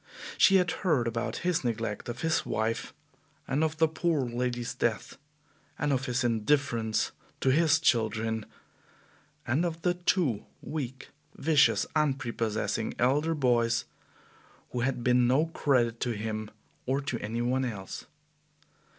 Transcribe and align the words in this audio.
She 0.35 0.55
had 0.55 0.71
heard 0.81 1.07
about 1.07 1.37
his 1.45 1.63
neglect 1.63 2.09
of 2.09 2.21
his 2.21 2.43
wife, 2.43 2.91
and 3.47 3.63
of 3.63 3.77
the 3.77 3.87
poor 3.87 4.21
lady's 4.25 4.73
death; 4.73 5.19
and 5.77 5.93
of 5.93 6.07
his 6.07 6.23
indifference 6.23 7.11
to 7.41 7.49
his 7.51 7.79
children; 7.79 8.47
and 9.45 9.63
of 9.63 9.83
the 9.83 9.93
two 9.93 10.47
weak, 10.63 11.09
vicious, 11.35 11.85
unprepossessing 11.95 12.95
elder 12.97 13.35
boys 13.35 13.85
who 14.71 14.79
had 14.79 15.03
been 15.03 15.27
no 15.27 15.45
credit 15.45 15.99
to 15.99 16.13
him 16.17 16.49
or 16.87 16.99
to 17.01 17.19
any 17.19 17.43
one 17.43 17.63
else. 17.63 18.05